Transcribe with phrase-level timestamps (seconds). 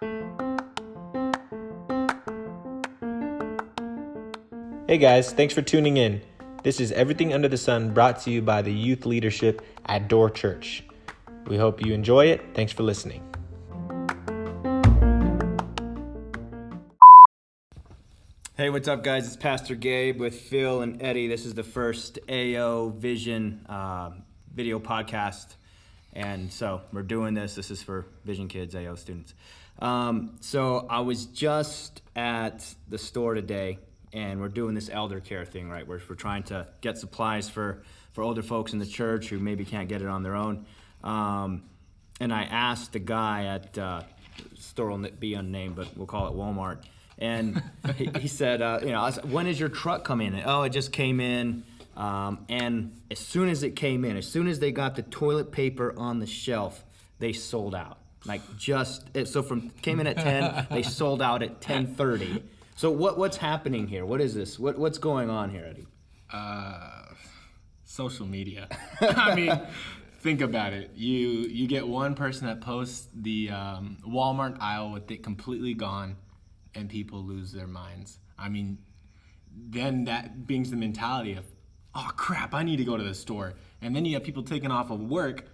[0.00, 0.08] Hey
[4.96, 6.22] guys, thanks for tuning in.
[6.62, 10.30] This is Everything Under the Sun brought to you by the youth leadership at Door
[10.30, 10.84] Church.
[11.44, 12.40] We hope you enjoy it.
[12.54, 13.22] Thanks for listening.
[18.56, 19.26] Hey, what's up, guys?
[19.26, 21.28] It's Pastor Gabe with Phil and Eddie.
[21.28, 24.12] This is the first AO Vision uh,
[24.54, 25.56] video podcast.
[26.14, 27.54] And so we're doing this.
[27.54, 29.34] This is for Vision Kids, AO students.
[29.80, 33.78] Um, so I was just at the store today,
[34.12, 35.86] and we're doing this elder care thing, right?
[35.86, 39.64] We're, we're trying to get supplies for, for older folks in the church who maybe
[39.64, 40.66] can't get it on their own.
[41.02, 41.62] Um,
[42.20, 44.02] and I asked the guy at uh,
[44.58, 46.84] store will be unnamed, but we'll call it Walmart
[47.20, 47.62] and
[47.96, 50.42] he, he said, uh, you know, I said, when is your truck coming in?
[50.44, 51.64] Oh, it just came in.
[51.96, 55.52] Um, and as soon as it came in, as soon as they got the toilet
[55.52, 56.84] paper on the shelf,
[57.18, 57.98] they sold out.
[58.26, 62.42] Like just so from came in at ten, they sold out at ten thirty.
[62.76, 64.04] So what what's happening here?
[64.04, 64.58] What is this?
[64.58, 65.86] What what's going on here, Eddie?
[66.32, 67.02] Uh,
[67.84, 68.68] social media.
[69.00, 69.60] I mean,
[70.20, 70.90] think about it.
[70.94, 76.16] You you get one person that posts the um, Walmart aisle with it completely gone
[76.74, 78.18] and people lose their minds.
[78.38, 78.78] I mean,
[79.54, 81.44] then that brings the mentality of,
[81.94, 83.54] oh crap, I need to go to the store.
[83.82, 85.44] And then you have people taking off of work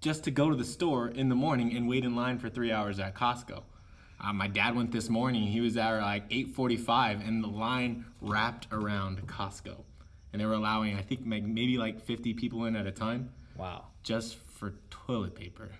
[0.00, 2.70] just to go to the store in the morning and wait in line for three
[2.70, 3.62] hours at Costco.
[4.20, 5.46] Uh, my dad went this morning.
[5.46, 9.76] He was there like 8:45, and the line wrapped around Costco,
[10.32, 13.30] and they were allowing I think maybe like 50 people in at a time.
[13.56, 13.86] Wow!
[14.02, 15.70] Just for toilet paper.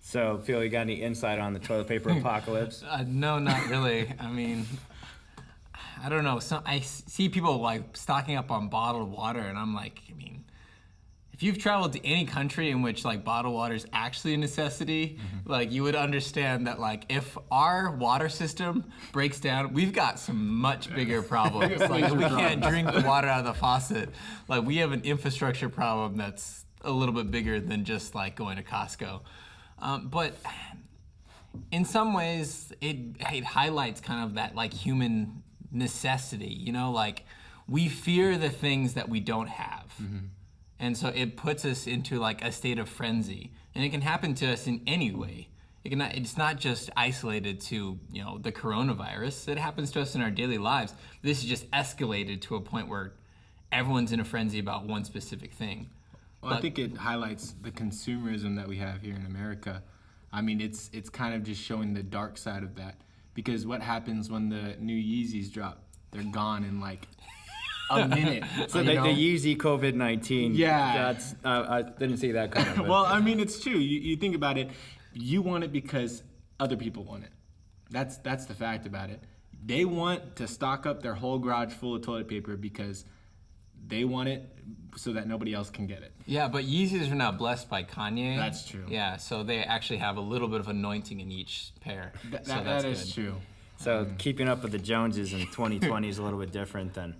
[0.00, 2.84] So, Phil, you got any insight on the toilet paper apocalypse?
[2.86, 4.12] Uh, no, not really.
[4.20, 4.66] I mean,
[6.02, 6.38] I don't know.
[6.40, 10.43] Some I see people like stocking up on bottled water, and I'm like, I mean,
[11.34, 15.18] if you've traveled to any country in which like bottled water is actually a necessity,
[15.18, 15.50] mm-hmm.
[15.50, 20.56] like you would understand that like if our water system breaks down, we've got some
[20.60, 21.80] much bigger problems.
[21.90, 24.10] like we can't drink the water out of the faucet.
[24.46, 28.56] Like we have an infrastructure problem that's a little bit bigger than just like going
[28.56, 29.22] to Costco.
[29.80, 30.36] Um, but
[31.72, 35.42] in some ways, it, it highlights kind of that like human
[35.72, 37.24] necessity, you know, like
[37.66, 39.92] we fear the things that we don't have.
[40.00, 40.26] Mm-hmm.
[40.84, 43.52] And so it puts us into like a state of frenzy.
[43.74, 45.48] And it can happen to us in any way.
[45.82, 49.48] It can it's not just isolated to, you know, the coronavirus.
[49.48, 50.92] It happens to us in our daily lives.
[51.22, 53.14] This is just escalated to a point where
[53.72, 55.88] everyone's in a frenzy about one specific thing.
[56.42, 59.82] Well, but, I think it highlights the consumerism that we have here in America.
[60.34, 62.96] I mean, it's it's kind of just showing the dark side of that.
[63.32, 65.82] Because what happens when the new Yeezys drop?
[66.10, 67.08] They're gone in like
[67.90, 68.44] a minute.
[68.68, 70.54] so the, the Yeezy COVID nineteen.
[70.54, 72.88] Yeah, that's uh, I didn't see that coming.
[72.88, 73.78] well, I mean, it's true.
[73.78, 74.70] You, you think about it.
[75.12, 76.22] You want it because
[76.58, 77.30] other people want it.
[77.90, 79.22] That's that's the fact about it.
[79.64, 83.04] They want to stock up their whole garage full of toilet paper because
[83.86, 84.48] they want it
[84.96, 86.12] so that nobody else can get it.
[86.26, 88.36] Yeah, but Yeezys are now blessed by Kanye.
[88.36, 88.84] That's true.
[88.88, 92.12] Yeah, so they actually have a little bit of anointing in each pair.
[92.30, 93.34] Th- so that, that is true.
[93.76, 97.16] So um, keeping up with the Joneses in 2020 is a little bit different than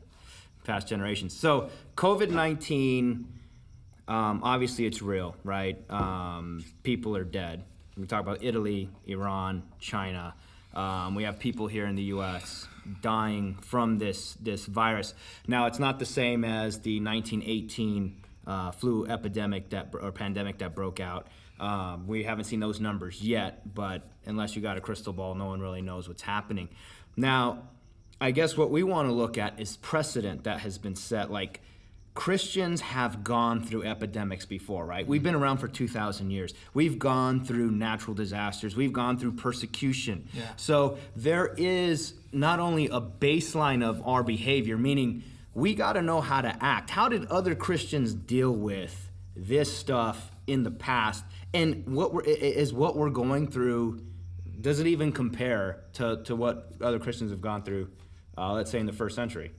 [0.64, 1.36] past generations.
[1.36, 3.26] So COVID 19,
[4.08, 5.78] um, obviously it's real, right?
[5.90, 7.64] Um, people are dead.
[7.96, 10.34] We talk about Italy, Iran, China.
[10.74, 12.66] Um, we have people here in the U.S.
[13.00, 15.14] dying from this this virus.
[15.46, 18.16] Now, it's not the same as the 1918
[18.46, 21.28] uh, flu epidemic that or pandemic that broke out.
[21.60, 25.46] Um, we haven't seen those numbers yet, but unless you got a crystal ball, no
[25.46, 26.68] one really knows what's happening.
[27.16, 27.68] Now,
[28.20, 31.60] I guess what we want to look at is precedent that has been set, like
[32.14, 35.06] Christians have gone through epidemics before, right?
[35.06, 36.54] We've been around for 2,000 years.
[36.72, 38.76] We've gone through natural disasters.
[38.76, 40.28] We've gone through persecution.
[40.32, 40.44] Yeah.
[40.56, 45.24] So there is not only a baseline of our behavior, meaning
[45.54, 46.90] we got to know how to act.
[46.90, 51.24] How did other Christians deal with this stuff in the past?
[51.52, 54.04] And what we're, is what we're going through,
[54.60, 57.90] does it even compare to, to what other Christians have gone through,
[58.36, 59.52] uh, let's say in the first century?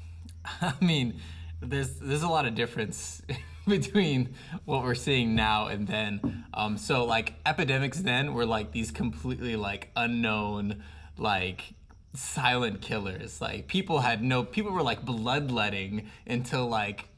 [0.60, 1.20] I mean,
[1.60, 3.22] there's there's a lot of difference
[3.68, 4.34] between
[4.64, 6.44] what we're seeing now and then.
[6.54, 10.82] Um, so like epidemics then were like these completely like unknown
[11.16, 11.74] like
[12.14, 13.40] silent killers.
[13.40, 17.08] Like people had no people were like bloodletting until like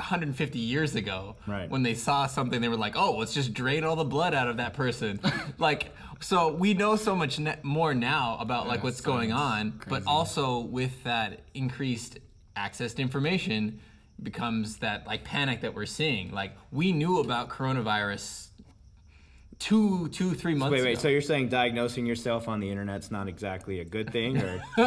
[0.00, 1.68] 150 years ago right.
[1.68, 4.48] when they saw something they were like oh let's just drain all the blood out
[4.48, 5.20] of that person
[5.58, 9.88] like so we know so much ne- more now about like what's going on crazy.
[9.88, 12.18] but also with that increased
[12.56, 13.80] access to information
[14.22, 16.30] becomes that like panic that we're seeing.
[16.30, 18.48] Like we knew about coronavirus
[19.58, 20.72] two, two, three months.
[20.72, 20.92] Wait, wait.
[20.92, 21.00] ago.
[21.00, 24.62] So you're saying diagnosing yourself on the internet's not exactly a good thing, or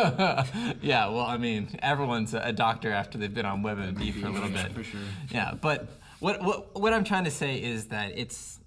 [0.82, 4.50] yeah, well, I mean, everyone's a doctor after they've been on WebMD for a little
[4.50, 4.74] bit.
[4.74, 5.00] for sure.
[5.30, 5.88] Yeah, but
[6.20, 8.60] what what what I'm trying to say is that it's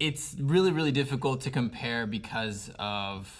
[0.00, 3.32] it's really really difficult to compare because of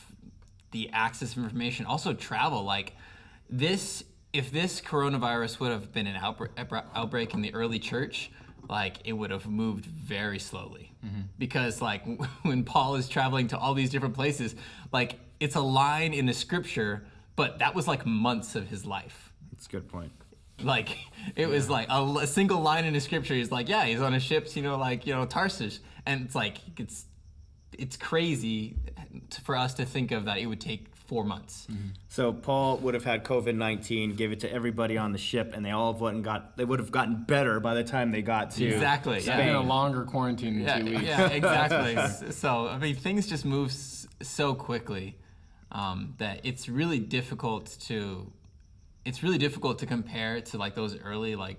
[0.70, 1.86] the access of information.
[1.86, 2.94] Also, travel like
[3.48, 4.04] this.
[4.30, 6.50] If this coronavirus would have been an outbreak,
[6.94, 8.30] outbreak in the early church,
[8.68, 11.22] like it would have moved very slowly mm-hmm.
[11.38, 12.04] because like
[12.42, 14.54] when Paul is traveling to all these different places,
[14.92, 17.06] like it's a line in the scripture,
[17.36, 19.32] but that was like months of his life.
[19.52, 20.12] it's a good point.
[20.62, 20.98] Like
[21.36, 23.34] it was like a, a single line in the scripture.
[23.34, 26.34] He's like, yeah, he's on a ship, you know, like you know Tarsus, and it's
[26.34, 27.04] like it's
[27.78, 28.74] it's crazy
[29.30, 31.66] t- for us to think of that it would take four months.
[32.08, 35.64] So Paul would have had COVID nineteen, give it to everybody on the ship, and
[35.64, 38.50] they all of went got they would have gotten better by the time they got
[38.52, 39.38] to Exactly, yeah.
[39.38, 41.02] In a longer quarantine in Yeah, two weeks.
[41.02, 42.32] yeah, exactly.
[42.32, 45.16] So I mean, things just move so quickly
[45.70, 48.32] um, that it's really difficult to
[49.04, 51.58] it's really difficult to compare to like those early like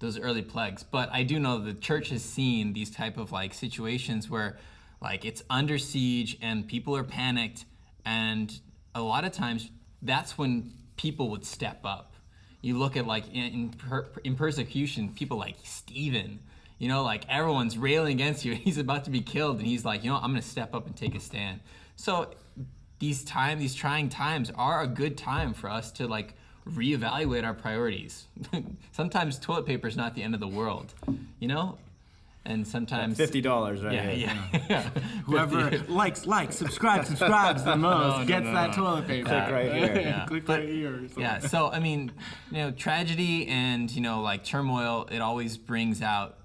[0.00, 0.82] those early plagues.
[0.82, 4.58] But I do know the church has seen these type of like situations where
[5.00, 7.64] like it's under siege and people are panicked
[8.04, 8.52] and
[8.94, 9.70] a lot of times
[10.02, 12.14] that's when people would step up.
[12.62, 16.40] You look at like in in, per, in persecution, people like Stephen,
[16.78, 19.84] you know, like everyone's railing against you and he's about to be killed and he's
[19.84, 21.60] like, you know, I'm going to step up and take a stand.
[21.96, 22.30] So
[22.98, 26.34] these time these trying times are a good time for us to like
[26.68, 28.26] reevaluate our priorities.
[28.92, 30.92] sometimes toilet paper is not the end of the world,
[31.38, 31.78] you know?
[32.42, 33.92] And sometimes Fifty dollars, right?
[33.92, 34.32] yeah, here.
[34.52, 34.82] yeah, yeah.
[35.26, 38.76] Whoever likes, likes, subscribes, subscribes the most no, gets no, that no.
[38.76, 39.28] toilet paper.
[39.28, 40.00] Click right here.
[40.00, 40.24] Yeah.
[40.26, 40.94] Click But- right here.
[40.94, 42.10] or yeah so i mean
[42.50, 46.38] you know tragedy and you know like turmoil it always brings out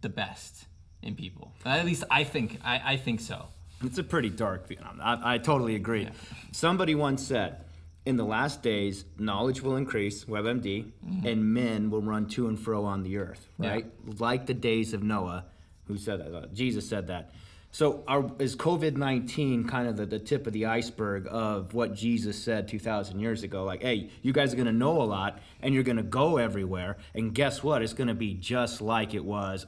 [0.00, 0.66] the best
[1.02, 3.46] in people at least i think i, I think so
[3.84, 4.78] It's a pretty dark view.
[5.00, 6.08] I, I totally agree.
[6.50, 7.60] Somebody once said,
[8.08, 10.90] in the last days, knowledge will increase, WebMD,
[11.26, 13.68] and men will run to and fro on the earth, Yeah.
[13.70, 13.86] right?
[14.18, 15.44] Like the days of Noah.
[15.88, 16.34] Who said that?
[16.34, 17.32] Uh, Jesus said that.
[17.70, 21.94] So are, is COVID 19 kind of the, the tip of the iceberg of what
[21.94, 23.64] Jesus said 2,000 years ago?
[23.64, 26.38] Like, hey, you guys are going to know a lot and you're going to go
[26.38, 26.96] everywhere.
[27.14, 27.82] And guess what?
[27.82, 29.66] It's going to be just like it was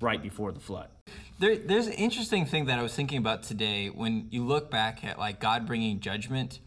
[0.00, 0.90] right before the flood.
[1.40, 3.88] There, there's an interesting thing that I was thinking about today.
[3.88, 6.60] When you look back at like God bringing judgment,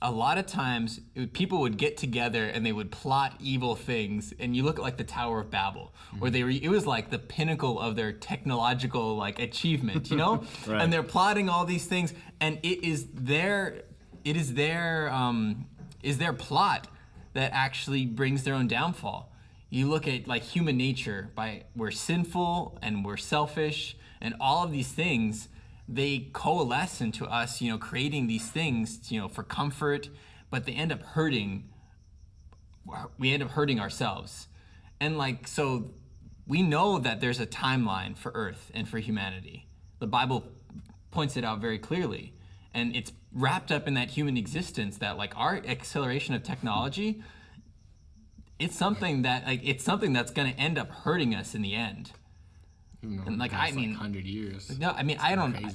[0.00, 3.74] a lot of times it would- people would get together and they would plot evil
[3.74, 4.32] things.
[4.38, 7.10] And you look at like the Tower of Babel, where they were, it was like
[7.10, 10.44] the pinnacle of their technological like achievement, you know.
[10.66, 10.82] Right.
[10.82, 13.82] And they're plotting all these things, and it is their,
[14.24, 15.66] it is their, um,
[16.02, 16.88] is their plot
[17.32, 19.32] that actually brings their own downfall
[19.70, 24.72] you look at like human nature by we're sinful and we're selfish and all of
[24.72, 25.48] these things
[25.88, 30.10] they coalesce into us you know creating these things you know for comfort
[30.50, 31.64] but they end up hurting
[33.18, 34.48] we end up hurting ourselves.
[35.00, 35.90] And like so
[36.46, 39.66] we know that there's a timeline for earth and for humanity.
[39.98, 40.44] The bible
[41.10, 42.34] points it out very clearly.
[42.74, 47.22] And it's wrapped up in that human existence that like our acceleration of technology
[48.58, 51.74] it's something that like it's something that's going to end up hurting us in the
[51.74, 52.10] end
[53.00, 54.76] Know, And, like, I mean- hundred years.
[54.78, 55.54] no i mean i don't.
[55.54, 55.72] I,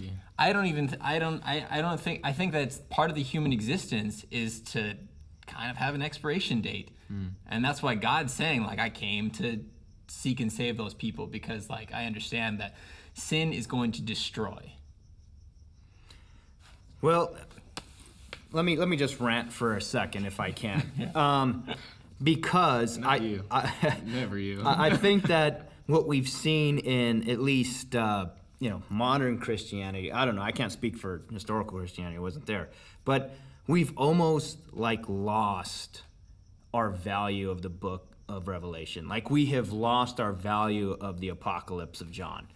[0.49, 3.15] I don't even th- i don't I, I don't think i think that part of
[3.15, 4.95] the human existence is to
[5.47, 6.89] kind of have an expiration date.
[7.49, 9.63] And that's why god's saying like i came to
[10.07, 12.75] seek and save those people because like i understand that
[13.13, 14.73] sin is going to destroy.
[17.01, 17.35] Well,
[18.51, 21.65] let me let me just rant for a second if I can, um,
[22.23, 23.43] because I, you.
[23.51, 24.63] I, Never you.
[24.63, 28.27] I I think that what we've seen in at least uh,
[28.59, 30.11] you know modern Christianity.
[30.11, 30.41] I don't know.
[30.41, 32.17] I can't speak for historical Christianity.
[32.17, 32.69] I wasn't there,
[33.05, 33.35] but
[33.67, 36.03] we've almost like lost
[36.73, 39.07] our value of the book of Revelation.
[39.07, 42.47] Like we have lost our value of the apocalypse of John,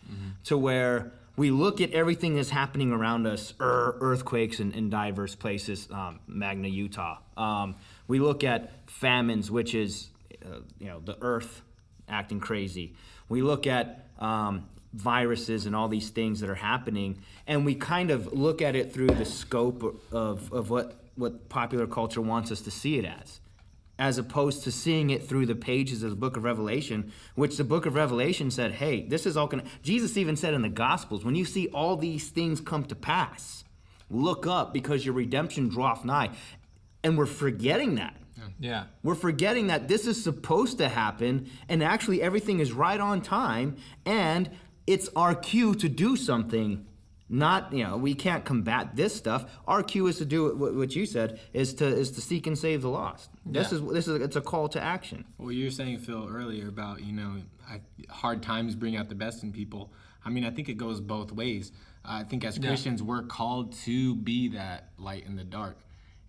[0.46, 5.36] to where we look at everything that's happening around us, er, earthquakes in, in diverse
[5.36, 7.20] places, um, Magna, Utah.
[7.38, 7.76] Um,
[8.08, 10.10] we look at famines, which is,
[10.46, 11.62] uh, you know, the earth
[12.08, 12.96] acting crazy.
[13.30, 18.12] We look at um, viruses and all these things that are happening, and we kind
[18.12, 22.62] of look at it through the scope of, of what, what popular culture wants us
[22.62, 23.40] to see it as
[24.00, 27.64] as opposed to seeing it through the pages of the book of Revelation, which the
[27.64, 29.64] book of Revelation said, hey, this is all going.
[29.82, 33.64] Jesus even said in the Gospels, when you see all these things come to pass,
[34.10, 36.30] look up because your redemption draweth nigh.
[37.08, 38.16] And we're forgetting that.
[38.60, 38.84] Yeah.
[39.02, 43.78] We're forgetting that this is supposed to happen and actually everything is right on time
[44.06, 44.50] and
[44.86, 46.86] it's our cue to do something.
[47.30, 49.46] Not, you know, we can't combat this stuff.
[49.68, 52.82] Our cue is to do what, you said is to is to seek and save
[52.82, 53.30] the lost.
[53.46, 53.80] This Yeah.
[53.80, 55.24] is this is it's a call to action.
[55.38, 57.36] Well, you were saying, Phil, earlier about you know
[57.70, 59.92] I, hard times bring out the best in people.
[60.26, 61.72] I mean, I think it goes both ways.
[62.04, 65.78] I think as Christians, we're called to be that light in the dark,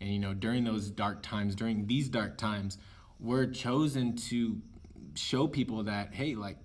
[0.01, 2.79] and you know during those dark times, during these dark times,
[3.19, 4.61] we're chosen to
[5.15, 6.59] show people that hey, like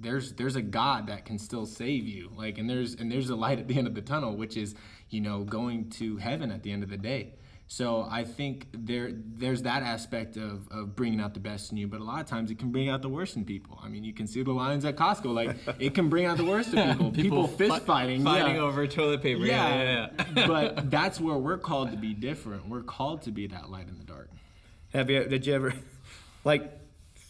[0.00, 2.30] there's there's a God that can still save you.
[2.36, 4.74] Like and there's and there's a light at the end of the tunnel, which is
[5.10, 7.34] you know going to heaven at the end of the day.
[7.70, 11.86] So I think there there's that aspect of, of bringing out the best in you,
[11.86, 13.78] but a lot of times it can bring out the worst in people.
[13.82, 16.46] I mean, you can see the lines at Costco, like it can bring out the
[16.46, 17.12] worst in people.
[17.12, 18.62] People, fist fighting, fighting yeah.
[18.62, 19.44] over toilet paper.
[19.44, 20.46] Yeah, yeah, yeah.
[20.46, 22.66] but that's where we're called to be different.
[22.70, 24.30] We're called to be that light in the dark.
[24.94, 25.74] Have you did you ever
[26.44, 26.72] like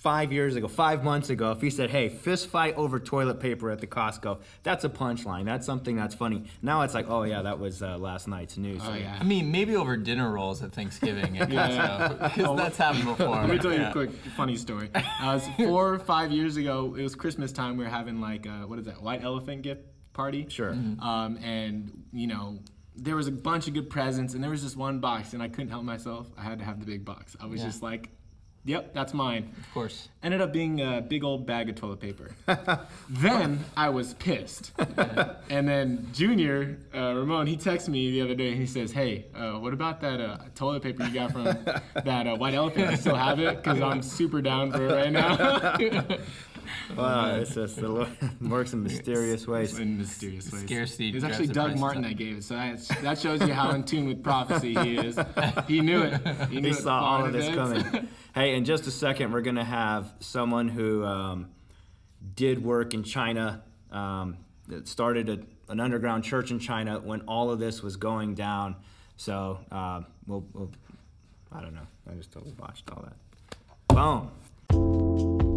[0.00, 3.71] five years ago, five months ago, if he said, Hey, fist fight over toilet paper
[3.71, 5.45] at the Costco, that's a punchline.
[5.45, 6.45] That's something that's funny.
[6.62, 8.81] Now it's like, oh yeah, that was uh, last night's news.
[8.85, 9.19] Oh yeah.
[9.21, 12.09] I mean, maybe over dinner rolls at Thanksgiving at Yeah.
[12.11, 13.28] Costco, because that's happened before.
[13.37, 13.90] Let me tell you Yeah.
[13.90, 14.88] a quick funny story.
[14.95, 16.95] Uh, it was four or five years ago.
[16.97, 17.76] It was Christmas time.
[17.76, 19.02] We were having like a, what is that?
[19.02, 20.47] White elephant gift party.
[20.49, 20.71] Sure.
[21.00, 22.59] Um, and you know,
[22.95, 25.49] there was a bunch of good presents, and there was just one box, and I
[25.49, 26.26] couldn't help myself.
[26.37, 27.37] I had to have the big box.
[27.40, 27.67] I was Yeah.
[27.67, 28.11] just like,
[28.68, 30.08] "Yep, that's mine." Of course.
[30.20, 32.30] Ended up being a big old bag of toilet paper.
[33.08, 34.72] then I was pissed.
[35.48, 39.26] and then Junior, uh, Ramon, he texted me the other day and he says, Hey,
[39.32, 41.44] uh, what about that uh, toilet paper you got from
[42.04, 42.90] that uh, white elephant?
[42.90, 43.62] You still have it?
[43.62, 46.18] Because I'm super down for it right now.
[46.96, 48.08] Wow, it's just the Lord
[48.40, 49.78] works in mysterious ways.
[49.78, 50.62] In mysterious ways.
[50.62, 52.44] Scarcity It was actually Doug Martin that gave it.
[52.44, 55.18] So that's, that shows you how in tune with prophecy he is.
[55.66, 56.20] He knew it.
[56.48, 58.08] He, knew He it saw all of this in coming.
[58.34, 61.50] hey, in just a second, we're gonna have someone who um,
[62.34, 63.62] did work in China.
[63.90, 64.37] Um,
[64.68, 65.38] that started a,
[65.72, 68.76] an underground church in China when all of this was going down.
[69.16, 70.70] So uh, we'll, we'll,
[71.50, 71.87] I don't know.
[72.08, 73.16] I just totally botched all that.
[73.88, 75.48] Boom.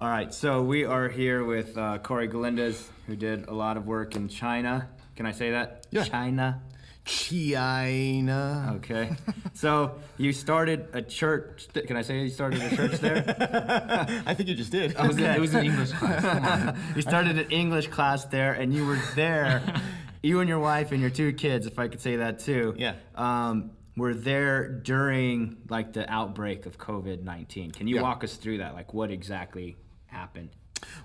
[0.00, 3.86] All right, so we are here with uh, Corey Galindez, who did a lot of
[3.86, 4.88] work in China.
[5.14, 5.86] Can I say that?
[5.90, 6.04] Yeah.
[6.04, 6.62] China.
[7.04, 8.72] China.
[8.76, 9.10] Okay.
[9.52, 11.68] So you started a church.
[11.86, 14.22] Can I say you started a church there?
[14.26, 14.92] I think you just did.
[14.92, 16.22] It was, it was an English class.
[16.22, 16.80] Come on.
[16.96, 19.62] you started an English class there, and you were there.
[20.22, 22.74] you and your wife and your two kids, if I could say that too.
[22.78, 22.94] Yeah.
[23.16, 27.70] Um, were there during like the outbreak of COVID nineteen.
[27.70, 28.02] Can you Yeah.
[28.02, 28.72] walk us through that?
[28.72, 29.76] Like what exactly
[30.10, 30.50] happened?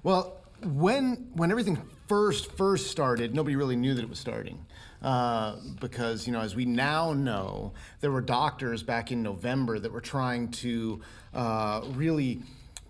[0.04, 4.66] Well, when when everything first first started, nobody really knew that it was starting,
[5.02, 9.92] uh, because you know, as we now know, there were doctors back in November that
[9.92, 11.02] were trying to
[11.34, 12.42] uh, really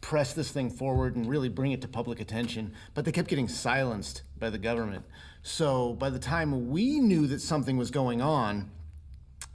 [0.01, 3.47] press this thing forward and really bring it to public attention, but they kept getting
[3.47, 5.03] silenced by the government.
[5.41, 8.69] So by the time we knew that something was going on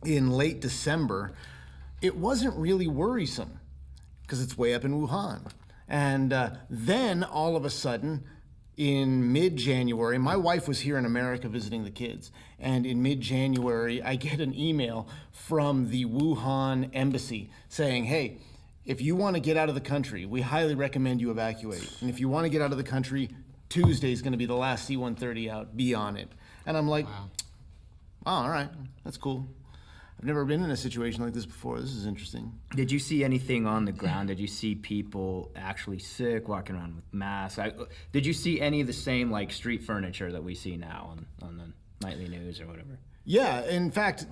[0.04, 1.34] in late December,
[2.02, 3.60] it wasn't really worrisome
[4.22, 5.52] because it's way up in Wuhan.
[5.90, 8.24] And uh, then all of a sudden,
[8.76, 12.30] in mid January, my wife was here in America visiting the kids.
[12.60, 18.38] And in mid January, I get an email from the Wuhan embassy saying, hey,
[18.86, 21.86] if you want to get out of the country, we highly recommend you evacuate.
[22.00, 23.28] And if you want to get out of the country,
[23.68, 25.76] Tuesday is going to be the last C 130 out.
[25.76, 26.28] Be on it.
[26.66, 27.06] And I'm like,
[28.24, 28.70] oh, all right,
[29.04, 29.46] that's cool.
[30.20, 31.80] I've never been in a situation like this before.
[31.80, 32.52] This is interesting.
[32.76, 34.28] Did you see anything on the ground?
[34.28, 37.58] Did you see people actually sick, walking around with masks?
[37.58, 37.72] I,
[38.12, 41.26] did you see any of the same like street furniture that we see now on,
[41.48, 42.98] on the nightly news or whatever?
[43.24, 44.26] Yeah, in fact,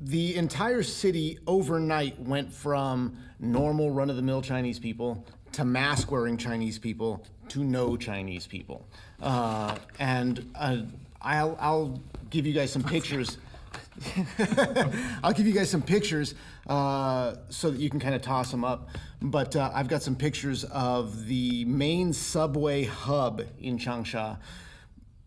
[0.00, 6.10] the entire city overnight went from normal run of the mill Chinese people to mask
[6.10, 8.88] wearing Chinese people to no Chinese people.
[9.22, 10.78] Uh, and uh,
[11.22, 13.38] I'll, I'll give you guys some pictures.
[15.22, 16.34] I'll give you guys some pictures
[16.66, 18.88] uh, so that you can kind of toss them up.
[19.20, 24.38] But uh, I've got some pictures of the main subway hub in Changsha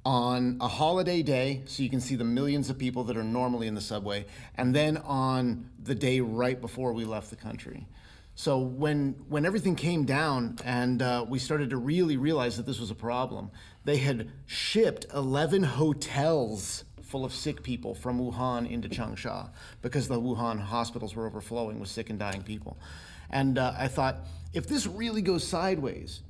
[0.04, 3.68] on a holiday day, so you can see the millions of people that are normally
[3.68, 4.26] in the subway,
[4.56, 7.86] and then on the day right before we left the country.
[8.34, 12.80] So when when everything came down and uh, we started to really realize that this
[12.80, 13.52] was a problem,
[13.84, 19.50] they had shipped 11 hotels full of sick people from Wuhan into Changsha
[19.82, 22.78] because the Wuhan hospitals were overflowing with sick and dying people.
[23.30, 26.22] And uh, I thought, if this really goes sideways,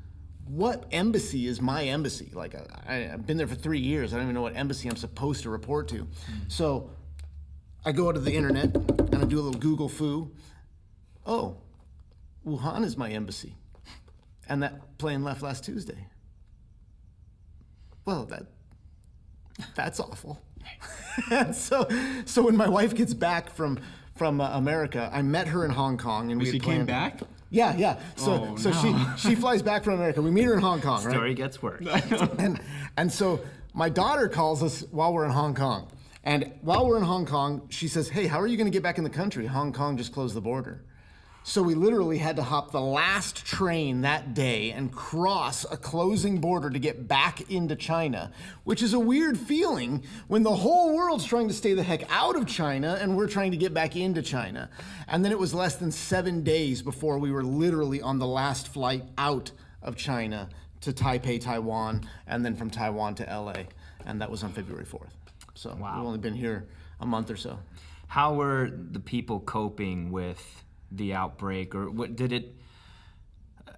[0.48, 2.32] what embassy is my embassy?
[2.34, 4.12] Like, I, I've been there for three years.
[4.12, 6.08] I don't even know what embassy I'm supposed to report to.
[6.48, 6.90] So
[7.86, 10.32] I go to the internet and I do a little Google fu.
[11.28, 11.58] Oh,
[12.46, 13.56] Wuhan is my embassy.
[14.50, 16.08] And that plane left last Tuesday.
[18.04, 18.48] Well, that
[19.76, 20.42] that's awful.
[21.32, 21.88] And so,
[22.25, 23.80] so when my wife gets back from
[24.15, 26.88] from uh, America, I met her in Hong Kong, and we She had came planned-
[27.20, 27.22] back?
[27.50, 28.00] Yeah, yeah.
[28.15, 28.82] So, Oh, so no.
[29.18, 30.22] she she flies back from America.
[30.22, 31.12] We meet her in Hong Kong, right?
[31.13, 31.86] Story gets worse.
[32.39, 32.62] and
[32.98, 33.41] and so
[33.74, 35.89] my daughter calls us while we're in Hong Kong.
[36.24, 38.84] And while we're in Hong Kong, she says, "Hey, how are you going to get
[38.84, 39.48] back in the country?
[39.48, 40.84] Hong Kong just closed the border."
[41.43, 46.39] So we literally had to hop the last train that day and cross a closing
[46.39, 48.31] border to get back into China,
[48.63, 52.36] which is a weird feeling when the whole world's trying to stay the heck out
[52.36, 54.69] of China and we're trying to get back into China.
[55.07, 58.67] And then it was less than 7 days before we were literally on the last
[58.67, 60.48] flight out of China
[60.81, 63.63] to Taipei, Taiwan, and then from Taiwan to LA,
[64.05, 65.10] and that was on February 4th.
[65.55, 65.98] So Wow.
[65.98, 66.67] we've only been here
[67.00, 67.60] a month or so.
[68.07, 70.61] How were the people coping with
[70.91, 72.55] the outbreak, or what did it?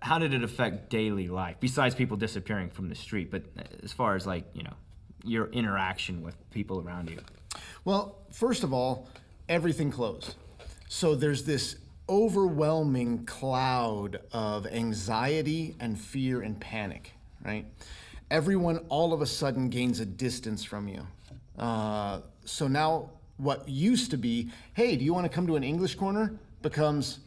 [0.02, 1.58] How did it affect daily life?
[1.60, 3.44] Besides people disappearing from the street, but
[3.84, 4.74] as far as like you know,
[5.24, 7.20] your interaction with people around you.
[7.86, 9.08] Well, first of all,
[9.48, 10.36] everything closed.
[10.88, 11.78] So there's this
[12.10, 17.14] overwhelming cloud of anxiety and fear and panic,
[17.46, 17.66] right?
[18.30, 21.08] Everyone all of a sudden gains a distance from you.
[21.58, 25.64] Uh, so now what used to be, hey, do you want to come to an
[25.64, 27.20] English corner, becomes,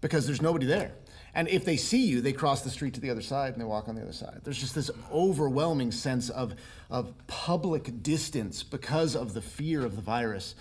[0.00, 0.92] because there's nobody there.
[1.34, 3.64] And if they see you, they cross the street to the other side and they
[3.64, 4.40] walk on the other side.
[4.42, 6.54] There's just this overwhelming sense of,
[6.90, 10.54] of public distance because of the fear of the virus.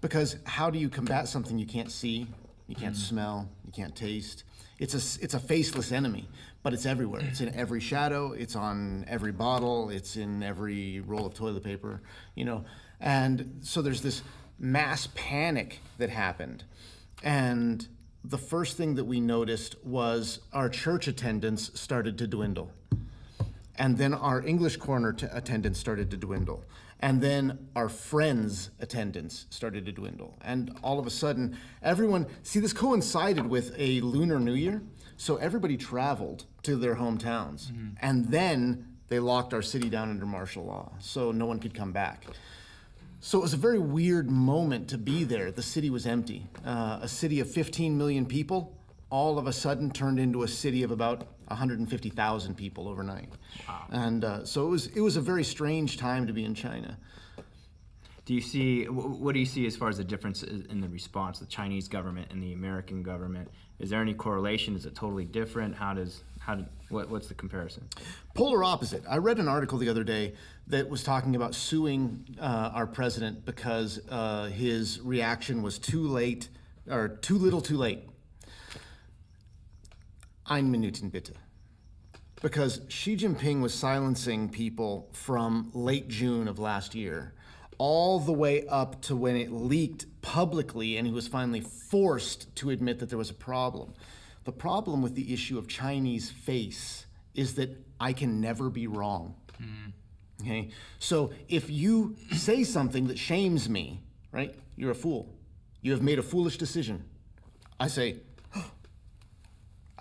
[0.00, 2.26] Because how do you combat something you can't see,
[2.66, 3.02] you can't mm-hmm.
[3.02, 4.44] smell, you can't taste?
[4.82, 6.28] It's a, it's a faceless enemy,
[6.64, 7.20] but it's everywhere.
[7.20, 12.02] It's in every shadow, it's on every bottle, it's in every roll of toilet paper,
[12.34, 12.64] you know.
[12.98, 14.22] And so there's this
[14.58, 16.64] mass panic that happened.
[17.22, 17.86] And
[18.24, 22.72] the first thing that we noticed was our church attendance started to dwindle.
[23.76, 26.64] And then our English corner attendance started to dwindle.
[27.02, 30.38] And then our friends' attendance started to dwindle.
[30.40, 34.82] And all of a sudden, everyone see, this coincided with a Lunar New Year.
[35.16, 37.70] So everybody traveled to their hometowns.
[38.00, 40.92] And then they locked our city down under martial law.
[41.00, 42.24] So no one could come back.
[43.20, 45.50] So it was a very weird moment to be there.
[45.50, 46.46] The city was empty.
[46.64, 48.76] Uh, a city of 15 million people
[49.10, 53.28] all of a sudden turned into a city of about 150,000 people overnight.
[53.90, 56.98] And uh, so it was, it was a very strange time to be in China.
[58.24, 61.40] Do you see what do you see as far as the difference in the response,
[61.40, 63.50] the Chinese government and the American government?
[63.80, 64.76] Is there any correlation?
[64.76, 65.74] Is it totally different?
[65.74, 67.88] How does how did, what what's the comparison?
[68.34, 69.02] Polar opposite.
[69.08, 70.34] I read an article the other day
[70.68, 76.48] that was talking about suing uh, our president because uh, his reaction was too late
[76.88, 78.04] or too little too late.
[80.46, 81.34] Ein Minuten bitte.
[82.40, 87.34] Because Xi Jinping was silencing people from late June of last year,
[87.78, 92.70] all the way up to when it leaked publicly and he was finally forced to
[92.70, 93.94] admit that there was a problem.
[94.44, 99.36] The problem with the issue of Chinese face is that I can never be wrong.
[99.58, 99.90] Hmm.
[100.40, 100.70] Okay?
[100.98, 104.00] So if you say something that shames me,
[104.32, 105.32] right, you're a fool.
[105.80, 107.04] You have made a foolish decision.
[107.78, 108.16] I say,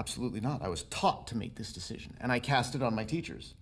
[0.02, 0.64] Absolutely not.
[0.64, 3.54] I was taught to make this decision, and I cast it on my teachers.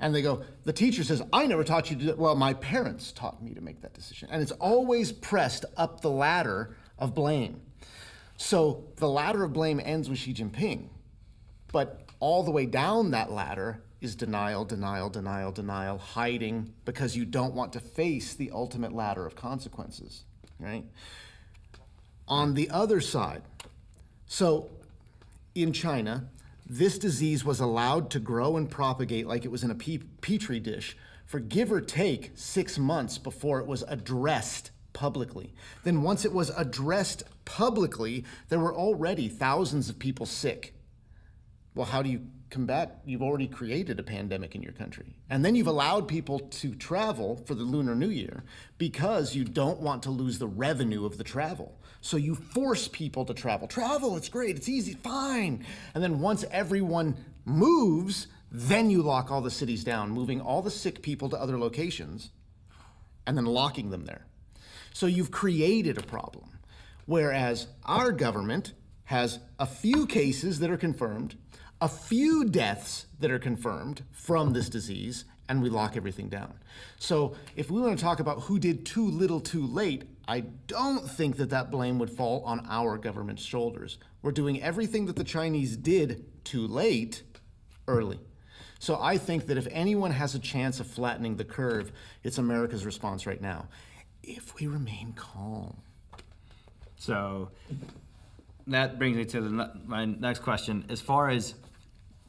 [0.00, 2.14] And they go, the teacher says, I never taught you to.
[2.14, 4.30] Well, my parents taught me to make that decision.
[4.32, 7.60] And it's always pressed up the ladder of blame.
[8.38, 10.88] So the ladder of blame ends with Xi Jinping,
[11.72, 17.26] but all the way down that ladder is denial, denial, denial, denial, hiding because you
[17.26, 20.24] don't want to face the ultimate ladder of consequences,
[20.58, 20.86] right?
[22.26, 23.42] On the other side,
[24.24, 24.70] so
[25.54, 26.28] in China,
[26.66, 30.96] this disease was allowed to grow and propagate like it was in a petri dish
[31.26, 35.54] for give or take six months before it was addressed publicly.
[35.84, 40.74] Then, once it was addressed publicly, there were already thousands of people sick.
[41.74, 43.00] Well, how do you combat?
[43.04, 45.16] You've already created a pandemic in your country.
[45.28, 48.44] And then you've allowed people to travel for the Lunar New Year
[48.78, 51.80] because you don't want to lose the revenue of the travel.
[52.00, 53.66] So you force people to travel.
[53.66, 55.64] Travel, it's great, it's easy, fine.
[55.94, 60.70] And then once everyone moves, then you lock all the cities down, moving all the
[60.70, 62.30] sick people to other locations
[63.26, 64.26] and then locking them there.
[64.92, 66.58] So you've created a problem.
[67.06, 71.36] Whereas our government has a few cases that are confirmed,
[71.82, 76.54] a few deaths that are confirmed from this disease, and we lock everything down.
[77.00, 81.10] So if we want to talk about who did too little too late, I don't
[81.10, 83.98] think that that blame would fall on our government's shoulders.
[84.22, 87.24] We're doing everything that the Chinese did too late
[87.88, 88.20] early.
[88.78, 91.90] So I think that if anyone has a chance of flattening the curve,
[92.22, 93.66] it's America's response right now.
[94.22, 95.76] If we remain calm.
[96.96, 97.50] So
[98.68, 100.84] that brings me to the, my next question.
[100.88, 101.54] As far as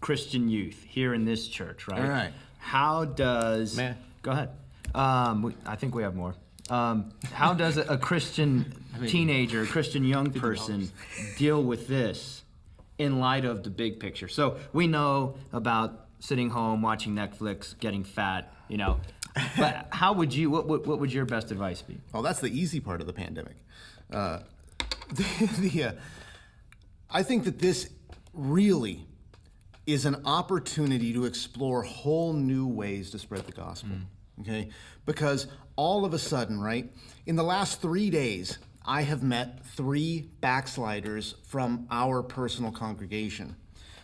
[0.04, 2.02] Christian youth here in this church, right?
[2.02, 2.34] All right.
[2.58, 3.96] How does May I?
[4.22, 4.50] go ahead?
[4.94, 6.36] Um, we, I think we have more.
[6.70, 10.92] Um, how does a, a Christian teenager, a Christian young person,
[11.38, 12.44] deal with this
[12.98, 14.28] in light of the big picture?
[14.28, 19.00] So we know about sitting home watching Netflix, getting fat, you know.
[19.58, 20.50] But how would you?
[20.50, 21.98] What, what, what would your best advice be?
[22.12, 23.56] Well, that's the easy part of the pandemic.
[24.12, 24.40] Uh,
[25.14, 25.92] the, the, uh,
[27.10, 27.90] I think that this
[28.34, 29.08] really
[29.86, 33.92] is an opportunity to explore whole new ways to spread the gospel.
[33.92, 34.42] Mm.
[34.42, 34.70] Okay?
[35.06, 36.92] Because all of a sudden, right,
[37.26, 43.56] in the last three days, I have met three backsliders from our personal congregation.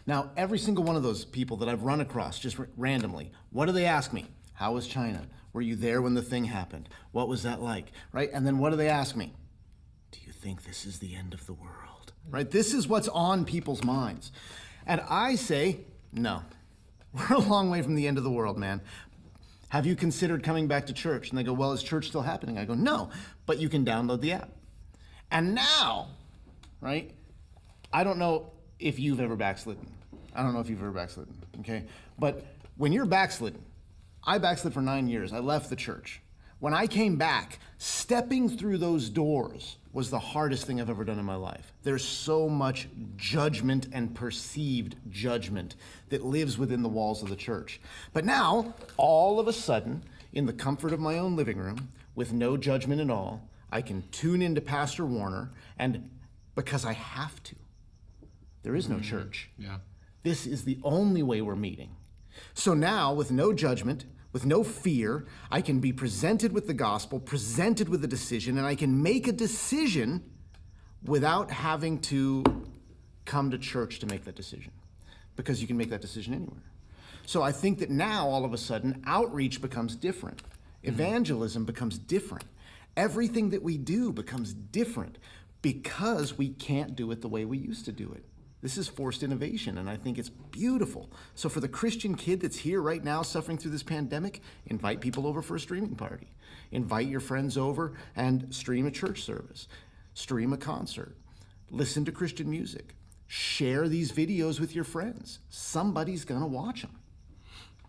[0.05, 3.65] Now, every single one of those people that I've run across just r- randomly, what
[3.65, 4.25] do they ask me?
[4.53, 5.27] How was China?
[5.53, 6.89] Were you there when the thing happened?
[7.11, 7.91] What was that like?
[8.11, 8.29] Right?
[8.33, 9.33] And then what do they ask me?
[10.11, 12.13] Do you think this is the end of the world?
[12.29, 12.49] Right?
[12.49, 14.31] This is what's on people's minds.
[14.89, 16.41] And I say, no.
[17.13, 18.81] We're a long way from the end of the world, man.
[19.69, 21.29] Have you considered coming back to church?
[21.29, 22.57] And they go, well, is church still happening?
[22.57, 23.11] I go, no,
[23.45, 24.49] but you can download the app.
[25.29, 26.07] And now,
[26.81, 27.11] right?
[27.93, 29.87] I don't know if you've ever backslidden.
[30.33, 31.85] I don't know if you've ever backslidden, okay?
[32.17, 32.43] But
[32.77, 33.63] when you're backslidden,
[34.23, 35.33] I backslid for nine years.
[35.33, 36.19] I left the church.
[36.59, 41.17] When I came back, stepping through those doors was the hardest thing I've ever done
[41.17, 41.73] in my life.
[41.83, 45.75] There's so much judgment and perceived judgment
[46.09, 47.79] that lives within the walls of the church.
[48.13, 52.33] But now, all of a sudden, in the comfort of my own living room, with
[52.33, 53.41] no judgment at all,
[53.71, 56.09] I can tune into Pastor Warner, and
[56.55, 57.55] because I have to,
[58.63, 59.03] there is no mm-hmm.
[59.05, 59.49] church.
[59.57, 59.77] Yeah.
[60.23, 61.95] This is the only way we're meeting.
[62.53, 67.19] So now, with no judgment, with no fear, I can be presented with the gospel,
[67.19, 70.23] presented with a decision, and I can make a decision
[71.03, 72.43] without having to
[73.25, 74.71] come to church to make that decision.
[75.35, 76.63] Because you can make that decision anywhere.
[77.25, 80.89] So I think that now, all of a sudden, outreach becomes different, mm-hmm.
[80.89, 82.45] evangelism becomes different.
[82.97, 85.17] Everything that we do becomes different
[85.61, 88.25] because we can't do it the way we used to do it.
[88.61, 91.09] This is forced innovation, and I think it's beautiful.
[91.33, 95.25] So, for the Christian kid that's here right now suffering through this pandemic, invite people
[95.25, 96.27] over for a streaming party.
[96.71, 99.67] Invite your friends over and stream a church service,
[100.13, 101.15] stream a concert,
[101.71, 102.95] listen to Christian music,
[103.27, 105.39] share these videos with your friends.
[105.49, 106.99] Somebody's gonna watch them.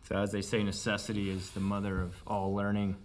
[0.09, 2.96] So as they say, necessity is the mother of all learning.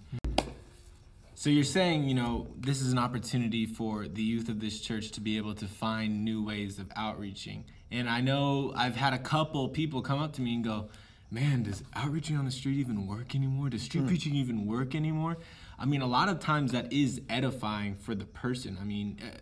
[1.37, 5.11] So you're saying, you know, this is an opportunity for the youth of this church
[5.11, 7.65] to be able to find new ways of outreaching.
[7.91, 10.87] And I know I've had a couple people come up to me and go,
[11.29, 13.69] "Man, does outreaching on the street even work anymore?
[13.69, 15.35] Does street preaching even work anymore?"
[15.77, 18.77] I mean, a lot of times that is edifying for the person.
[18.79, 19.39] I mean, uh,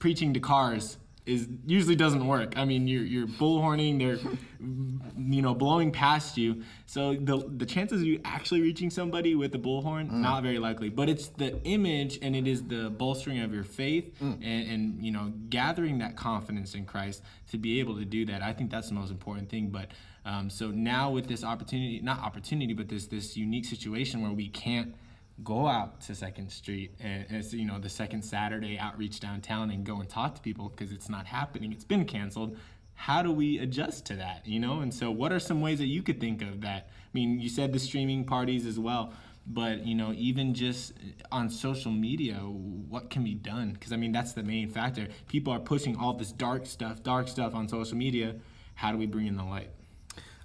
[0.00, 0.98] preaching to cars
[1.28, 2.56] is usually doesn't work.
[2.56, 4.18] I mean, you're you're bullhorning, they're
[4.60, 6.62] you know blowing past you.
[6.86, 10.88] So the the chances of you actually reaching somebody with a bullhorn not very likely.
[10.88, 15.12] But it's the image and it is the bolstering of your faith and, and you
[15.12, 18.42] know gathering that confidence in Christ to be able to do that.
[18.42, 19.68] I think that's the most important thing.
[19.68, 19.90] But
[20.24, 24.48] um, so now with this opportunity, not opportunity, but this this unique situation where we
[24.48, 24.94] can't
[25.42, 29.70] go out to Second Street eh, and it's you know the second Saturday outreach downtown
[29.70, 31.72] and go and talk to people because it's not happening.
[31.72, 32.56] It's been canceled.
[32.94, 34.46] How do we adjust to that?
[34.46, 36.88] You know, and so what are some ways that you could think of that?
[36.90, 39.12] I mean, you said the streaming parties as well,
[39.46, 43.72] but you know, even just eh, on social media, what can be done?
[43.72, 45.08] Because I mean, that's the main factor.
[45.28, 48.34] People are pushing all this dark stuff, dark stuff on social media.
[48.74, 49.70] How do we bring in the light?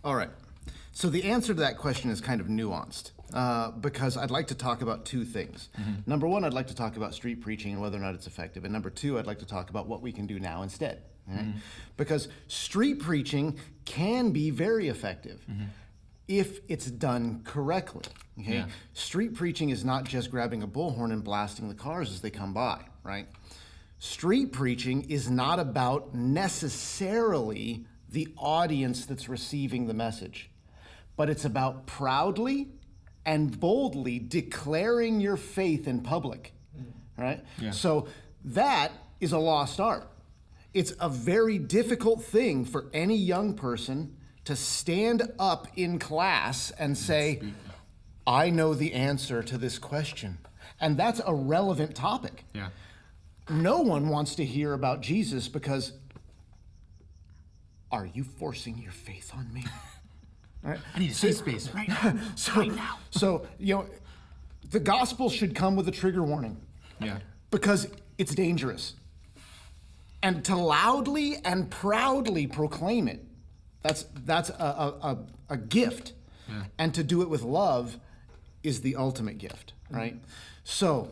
[0.04, 0.30] All right.
[0.92, 4.56] So the answer to that question is kind of nuanced uh, because I'd like to
[4.56, 5.70] talk about two things.
[5.80, 6.10] Mm-hmm.
[6.10, 8.64] Number one, I'd like to talk about street preaching and whether or not it's effective.
[8.64, 11.04] And number two, I'd like to talk about what we can do now instead.
[11.28, 11.40] right?
[11.40, 11.58] Mm-hmm.
[11.98, 15.46] Because street preaching can be very effective.
[15.50, 15.66] Mm-hmm.
[16.28, 18.06] If it's done correctly,
[18.40, 18.54] okay.
[18.54, 18.66] Yeah.
[18.94, 22.54] Street preaching is not just grabbing a bullhorn and blasting the cars as they come
[22.54, 23.28] by, right?
[24.00, 30.50] Street preaching is not about necessarily the audience that's receiving the message,
[31.16, 32.70] but it's about proudly
[33.26, 36.54] and boldly declaring your faith in public,
[37.18, 37.44] right?
[37.72, 38.08] So
[38.46, 40.08] that is a lost art.
[40.74, 46.98] It's a very difficult thing for any young person to stand up in class and
[46.98, 47.42] say,
[48.28, 50.40] I know the answer to this question.
[50.82, 52.44] And that's a relevant topic.
[52.54, 52.70] Yeah.
[53.50, 55.94] No one wants to hear about Jesus because
[57.92, 59.64] are you forcing your faith on me?
[60.64, 60.80] All right.
[60.96, 62.18] I need a safe space right now.
[62.36, 62.72] So,
[63.12, 63.86] so you know,
[64.72, 66.58] the gospel should come with a trigger warning
[67.00, 67.18] Yeah.
[67.52, 68.96] because it's dangerous.
[70.22, 73.26] And to loudly and proudly proclaim it,
[73.82, 74.88] that's that's a, a,
[75.50, 76.14] a, a gift.
[76.78, 77.98] And to do it with love
[78.62, 80.16] is the ultimate gift, right?
[80.64, 81.10] So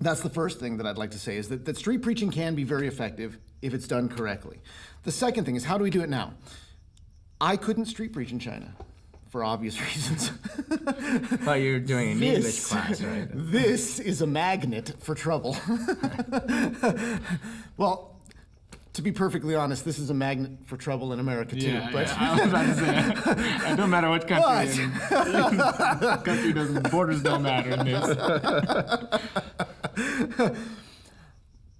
[0.00, 2.54] that's the first thing that I'd like to say is that, that street preaching can
[2.54, 4.58] be very effective if it's done correctly.
[5.04, 6.34] The second thing is how do we do it now?
[7.44, 8.72] I couldn't street preach in China
[9.28, 10.30] for obvious reasons.
[11.44, 13.28] Well, you're doing an English class, right?
[13.34, 15.54] This is a magnet for trouble.
[17.76, 18.16] well,
[18.94, 21.68] to be perfectly honest, this is a magnet for trouble in America too.
[21.70, 22.16] Yeah, but yeah.
[22.18, 23.12] I was about to say,
[23.72, 24.88] it don't matter what country.
[25.10, 25.26] But-
[26.22, 26.90] in- country doesn't.
[26.90, 28.16] Borders don't matter in this.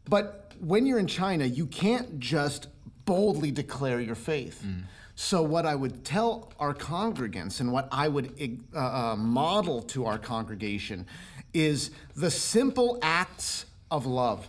[0.06, 2.66] But when you're in China, you can't just
[3.06, 4.62] boldly declare your faith.
[4.66, 4.82] Mm.
[5.16, 10.06] So, what I would tell our congregants and what I would uh, uh, model to
[10.06, 11.06] our congregation
[11.52, 14.48] is the simple acts of love.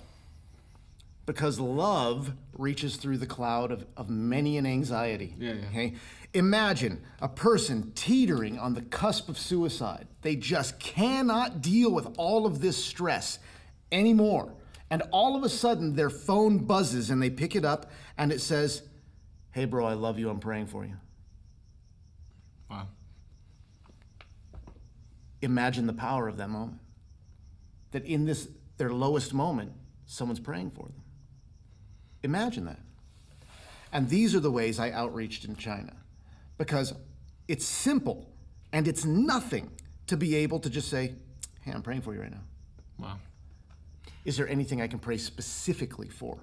[1.28, 5.36] Because love reaches through the cloud of, of many an anxiety.
[5.38, 5.67] Yeah, yeah.
[5.69, 5.93] Okay?
[6.34, 10.08] Imagine a person teetering on the cusp of suicide.
[10.21, 13.39] They just cannot deal with all of this stress
[13.91, 14.54] anymore.
[14.89, 18.41] And all of a sudden, their phone buzzes and they pick it up and it
[18.41, 18.84] says,
[19.55, 20.29] Hey, bro, I love you.
[20.29, 20.97] I'm praying for you.
[22.69, 22.89] Wow.
[25.41, 26.79] Imagine the power of that moment.
[27.91, 29.71] That in this, their lowest moment,
[30.07, 31.01] someone's praying for them.
[32.23, 32.81] Imagine that.
[33.93, 35.93] And these are the ways I outreached in China
[36.57, 36.93] because
[37.47, 38.29] it's simple
[38.73, 39.71] and it's nothing
[40.07, 41.13] to be able to just say,
[41.61, 42.43] Hey, I'm praying for you right now.
[42.99, 43.19] Wow.
[44.25, 46.39] Is there anything I can pray specifically for?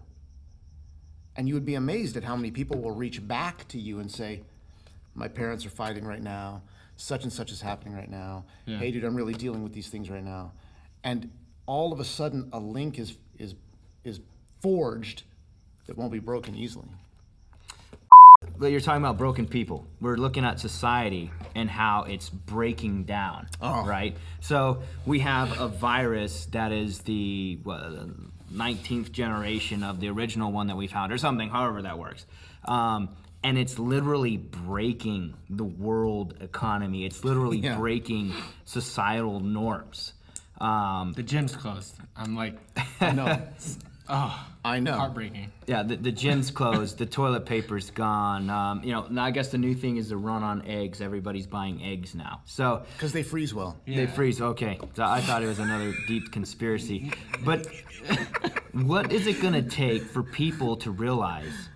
[1.37, 4.11] And you would be amazed at how many people will reach back to you and
[4.11, 4.43] say,
[5.15, 6.63] My parents are fighting right now.
[6.97, 8.45] Such and such is happening right now.
[8.67, 8.79] Yeah.
[8.79, 10.53] Hey, dude, I'm really dealing with these things right now.
[11.03, 11.31] And
[11.67, 13.55] all of a sudden, a link is, is,
[14.05, 14.21] is
[14.61, 15.23] forged
[15.87, 16.89] that won't be broken easily.
[18.59, 19.87] But you're talking about broken people.
[20.01, 23.85] We're looking at society and how it's breaking down, oh.
[23.87, 24.17] right?
[24.41, 28.15] So we have a virus that is the what, the
[28.53, 32.27] 19th generation of the original one that we found, or something, however that works.
[32.67, 33.09] Um,
[33.45, 37.05] and it's literally breaking the world economy.
[37.05, 37.77] It's literally Yeah.
[37.77, 38.33] breaking
[38.65, 40.13] societal norms.
[40.61, 41.97] Um, The gym's closed.
[42.17, 42.57] I'm like,
[43.01, 43.43] No,
[44.09, 44.93] oh, I know.
[44.93, 45.51] heartbreaking.
[45.67, 46.99] Yeah, the, the gym's closed.
[46.99, 48.51] the toilet paper's gone.
[48.51, 51.01] Um, you know, now I guess the new thing is the run on eggs.
[51.01, 52.41] Everybody's buying eggs now.
[52.45, 53.77] So Because they freeze well.
[53.87, 54.41] they freeze.
[54.41, 57.13] Okay, so I thought it was another deep conspiracy.
[57.45, 57.67] But
[58.73, 61.69] what is it going to take for people to realize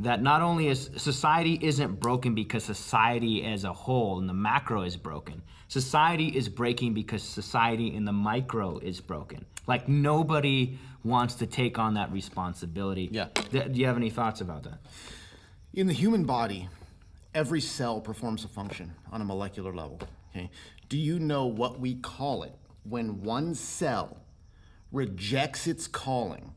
[0.00, 4.82] that not only is society isn't broken because society as a whole and the macro
[4.82, 5.42] is broken.
[5.68, 9.44] Society is breaking because society in the micro is broken.
[9.66, 13.08] Like nobody wants to take on that responsibility.
[13.12, 13.26] Yeah.
[13.52, 14.78] Th- Do you have any thoughts about that?
[15.74, 16.68] In the human body,
[17.34, 20.00] every cell performs a function on a molecular level.
[20.30, 20.50] Okay?
[20.88, 24.16] Do you know what we call it when one cell
[24.92, 26.52] rejects its calling,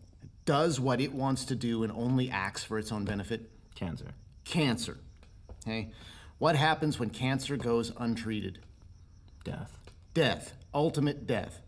[0.45, 3.49] does what it wants to do, and only acts for its own benefit?
[3.75, 4.07] Cancer.
[4.45, 4.97] Cancer.
[5.63, 5.89] Okay?
[6.39, 8.59] What happens when cancer goes untreated?
[9.43, 9.77] Death.
[10.13, 11.61] death, ultimate death.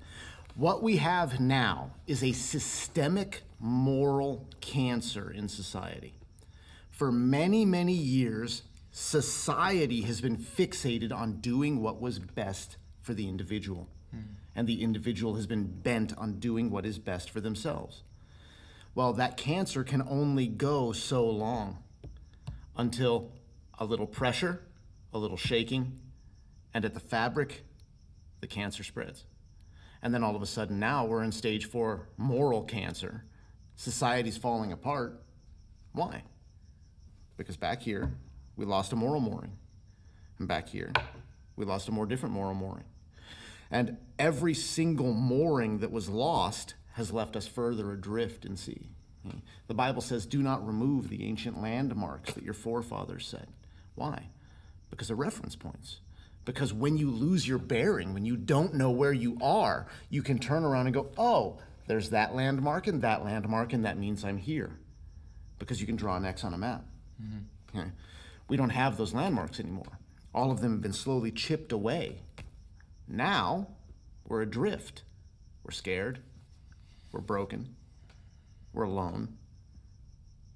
[0.55, 6.13] What we have now is a systemic moral cancer in society.
[6.89, 13.27] For many, many years, society has been fixated on doing what was best for the
[13.27, 13.89] individual.
[14.11, 14.21] Hmm.
[14.55, 18.03] And the individual has been bent on doing what is best for themselves.
[18.95, 21.83] Well, that cancer can only go so long
[22.77, 23.33] until
[23.77, 24.61] a little pressure,
[25.13, 25.99] a little shaking,
[26.73, 27.65] and at the fabric,
[28.39, 29.25] the cancer spreads.
[30.01, 33.25] And then all of a sudden, now we're in stage four moral cancer.
[33.75, 35.21] Society's falling apart.
[35.91, 36.23] Why?
[37.35, 38.13] Because back here,
[38.55, 39.57] we lost a moral mooring.
[40.39, 40.93] And back here,
[41.57, 42.85] we lost a more different moral mooring.
[43.69, 48.89] And every single mooring that was lost has left us further adrift in sea.
[49.67, 53.49] The Bible says, do not remove the ancient landmarks that your forefathers set.
[53.95, 54.27] Why?
[54.89, 55.99] Because of reference points.
[56.45, 60.37] Because when you lose your bearing, when you don't know where you are, you can
[60.37, 64.37] turn around and go, oh, there's that landmark and that landmark, and that means I'm
[64.37, 64.77] here.
[65.57, 66.85] Because you can draw an X on a map.
[67.21, 67.79] Mm-hmm.
[67.79, 67.89] Okay.
[68.47, 69.99] We don't have those landmarks anymore.
[70.35, 72.21] All of them have been slowly chipped away.
[73.07, 73.67] Now,
[74.27, 75.01] we're adrift.
[75.63, 76.19] We're scared.
[77.15, 77.73] We're broken.
[78.73, 79.37] We're alone.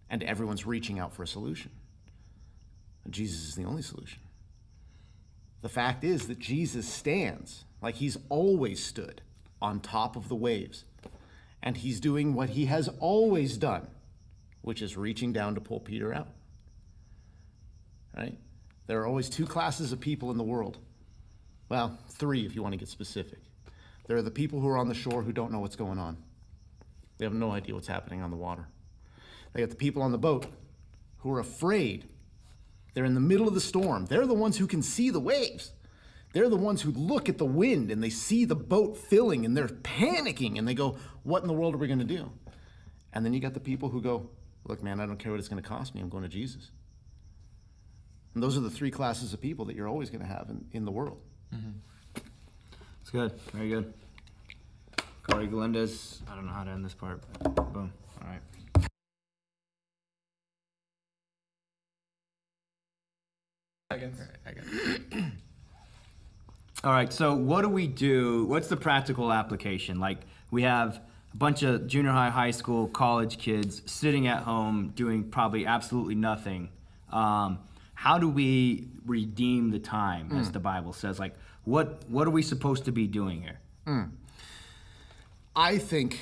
[0.10, 1.72] And everyone's reaching out for a solution.
[3.06, 4.20] And Jesus is the only solution.
[5.62, 9.22] The fact is that Jesus stands like he's always stood
[9.62, 10.84] on top of the waves.
[11.64, 13.88] And he's doing what he has always done,
[14.62, 16.28] which is reaching down to pull Peter out.
[18.18, 18.38] Right?
[18.88, 20.78] There are always two classes of people in the world.
[21.70, 23.40] Well, three if you want to get specific.
[24.08, 26.18] There are the people who are on the shore who don't know what's going on.
[27.20, 28.66] They have no idea what's happening on the water.
[29.54, 30.48] They got the people on the boat
[31.20, 32.06] who are afraid.
[32.94, 34.06] They're in the middle of the storm.
[34.06, 35.74] They're the ones who can see the waves.
[36.32, 39.56] They're the ones who look at the wind and they see the boat filling and
[39.56, 42.32] they're panicking and they go, What in the world are we going to do?
[43.12, 44.30] And then you got the people who go,
[44.66, 46.02] Look, man, I don't care what it's going to cost me.
[46.02, 46.72] I'm going to Jesus.
[48.34, 50.66] And those are the three classes of people that you're always going to have in,
[50.72, 51.20] in the world.
[51.54, 52.22] Mm-hmm.
[53.02, 53.32] It's good.
[53.52, 53.94] Very good.
[55.30, 56.22] Corey Galindez.
[56.30, 57.22] I don't know how to end this part.
[57.74, 57.94] Boom.
[58.22, 58.42] All right.
[66.84, 67.12] All right.
[67.12, 68.46] So what do we do?
[68.46, 70.00] What's the practical application?
[70.00, 70.20] Like
[70.52, 71.02] we have
[71.34, 76.16] a bunch of junior high, high school, college kids sitting at home doing probably absolutely
[76.16, 76.70] nothing.
[77.12, 77.60] Um,
[77.94, 81.20] how do we redeem the time, as the Bible says?
[81.20, 81.34] Like,
[81.66, 83.60] what what are we supposed to be doing here?
[85.60, 86.22] I think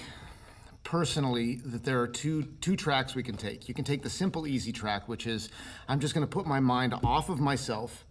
[0.84, 3.70] personally that there are two two tracks we can take.
[3.70, 5.50] You can take the simple easy track which is
[5.88, 8.04] I'm just going to put my mind off of myself,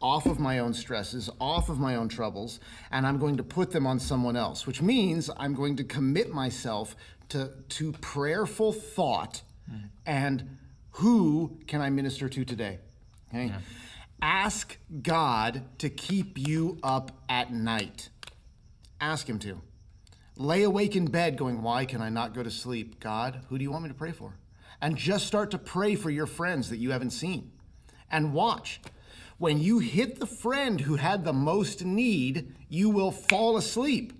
[0.00, 3.72] off of my own stresses, off of my own troubles and I'm going to put
[3.72, 6.96] them on someone else, which means I'm going to commit myself
[7.28, 9.88] to to prayerful thought mm-hmm.
[10.06, 10.56] and
[10.92, 12.78] who can I minister to today?
[13.28, 13.52] Okay?
[14.22, 18.08] Ask God to keep you up at night.
[18.98, 19.60] Ask him to.
[20.40, 22.98] Lay awake in bed going, Why can I not go to sleep?
[22.98, 24.32] God, who do you want me to pray for?
[24.80, 27.52] And just start to pray for your friends that you haven't seen.
[28.10, 28.80] And watch.
[29.36, 34.14] When you hit the friend who had the most need, you will fall asleep.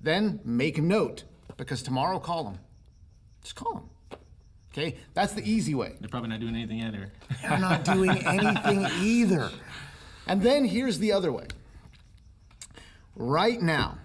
[0.00, 1.24] Then make a note
[1.58, 2.58] because tomorrow call them.
[3.42, 4.18] Just call them.
[4.72, 4.96] Okay?
[5.12, 5.96] That's the easy way.
[6.00, 7.12] They're probably not doing anything either.
[7.42, 9.50] They're not doing anything either.
[10.26, 11.44] And then here's the other way.
[13.14, 13.98] Right now,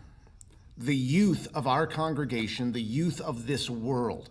[0.85, 4.29] the youth of our congregation, the youth of this world,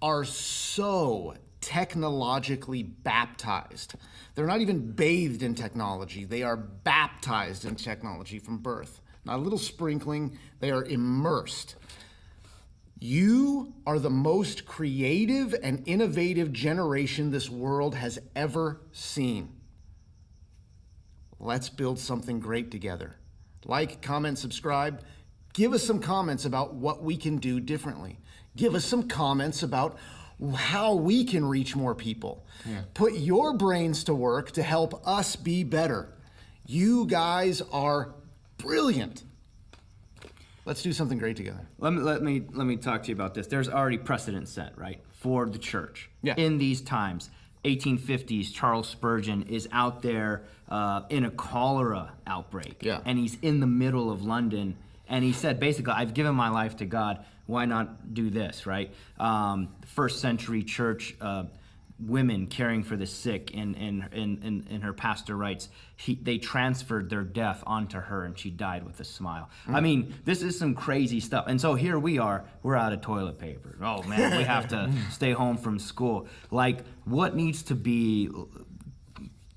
[0.00, 3.94] are so technologically baptized.
[4.34, 9.00] They're not even bathed in technology, they are baptized in technology from birth.
[9.24, 11.76] Not a little sprinkling, they are immersed.
[12.98, 19.60] You are the most creative and innovative generation this world has ever seen.
[21.38, 23.16] Let's build something great together.
[23.64, 25.02] Like, comment, subscribe.
[25.52, 28.18] Give us some comments about what we can do differently.
[28.56, 29.98] Give us some comments about
[30.54, 32.44] how we can reach more people.
[32.94, 36.14] Put your brains to work to help us be better.
[36.66, 38.14] You guys are
[38.58, 39.24] brilliant.
[40.64, 41.66] Let's do something great together.
[41.78, 43.46] Let me let me let me talk to you about this.
[43.48, 46.10] There's already precedent set, right, for the church.
[46.22, 46.34] Yeah.
[46.36, 47.30] In these times,
[47.64, 53.00] 1850s, Charles Spurgeon is out there uh, in a cholera outbreak, Yeah.
[53.04, 54.76] and he's in the middle of London,
[55.10, 57.24] and he said basically, "I've given my life to God.
[57.46, 58.94] Why not do this?" Right?
[59.18, 61.14] Um, first century church.
[61.20, 61.44] Uh,
[62.00, 67.10] women caring for the sick and and and, and, her pastor writes he, they transferred
[67.10, 70.74] their death onto her and she died with a smile i mean this is some
[70.74, 74.44] crazy stuff and so here we are we're out of toilet paper oh man we
[74.44, 78.30] have to stay home from school like what needs to be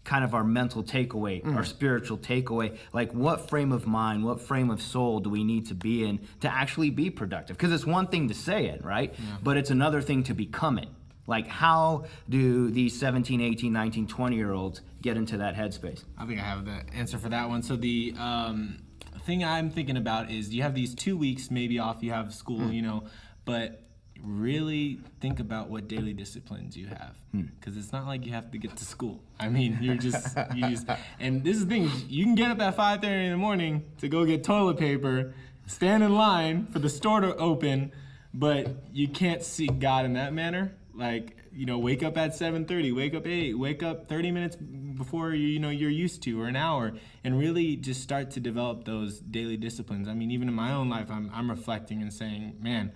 [0.03, 2.77] kind of our mental takeaway, our spiritual takeaway.
[2.91, 6.19] Like, what frame of mind, what frame of soul do we need to be in
[6.41, 7.57] to actually be productive?
[7.57, 9.13] Because it's one thing to say it, right?
[9.41, 10.89] But it's another thing to become it.
[11.25, 16.03] Like, how do these 17, 18, 19, 20 year olds get into that headspace?
[16.17, 17.63] I think I have the answer for that one.
[17.63, 18.79] So the um,
[19.25, 22.03] thing I'm thinking about is you have these two weeks maybe off.
[22.03, 23.05] You have school, you know,
[23.45, 23.82] but
[24.23, 27.41] really think about what daily disciplines you have hmm.
[27.59, 29.21] because it's not like you have to get to school.
[29.39, 30.87] I mean, you're just you just
[31.19, 31.91] and this is the thing.
[32.07, 35.33] You can get up at 5:30 in the morning to go get toilet paper,
[35.67, 37.91] stand in line for the store to open,
[38.33, 40.73] but you can't seek God in that manner.
[40.95, 45.33] Like you know, wake up at 7:30, wake up 8, wake up 30 minutes before
[45.33, 46.93] you, you know you're used to, or an hour,
[47.23, 50.07] and really just start to develop those daily disciplines.
[50.07, 52.93] I mean, even in my own life, I'm I'm reflecting and saying, man.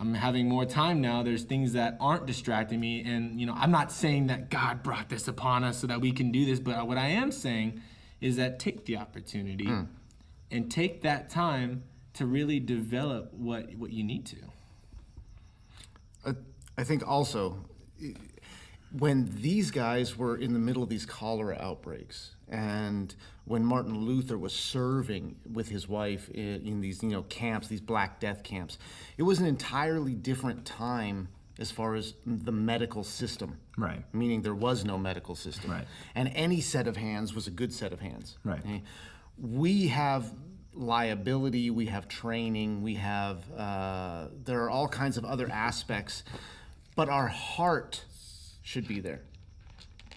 [0.00, 1.22] I'm having more time now.
[1.22, 3.02] There's things that aren't distracting me.
[3.02, 6.12] And, you know, I'm not saying that God brought this upon us so that we
[6.12, 7.80] can do this, but what I am saying
[8.20, 9.82] is that take the opportunity hmm.
[10.50, 11.82] and take that time
[12.14, 14.36] to really develop what, what you need to.
[16.26, 16.34] I,
[16.76, 17.64] I think also
[18.96, 23.14] when these guys were in the middle of these cholera outbreaks and
[23.48, 27.80] when Martin Luther was serving with his wife in, in these you know camps these
[27.80, 28.78] black death camps
[29.16, 31.28] it was an entirely different time
[31.58, 34.04] as far as the medical system Right.
[34.12, 35.86] meaning there was no medical system Right.
[36.14, 38.60] and any set of hands was a good set of hands Right.
[38.60, 38.82] okay?
[39.38, 40.32] we have
[40.74, 46.22] liability we have training we have uh, there are all kinds of other aspects
[46.94, 48.04] but our heart
[48.62, 49.22] should be there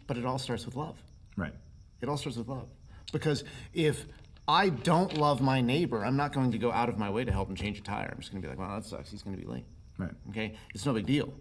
[0.08, 0.98] but it all starts with love
[1.38, 1.54] Right.
[2.02, 2.68] it all starts with love
[3.12, 3.44] because
[3.74, 4.06] if
[4.48, 7.32] i don't love my neighbor i'm not going to go out of my way to
[7.32, 8.10] help him change a tire.
[8.12, 9.12] I'm just going to be like well that sucks.
[9.12, 9.66] He's going to be late.
[9.98, 10.12] Right.
[10.30, 10.56] okay?
[10.74, 11.34] It's no big deal.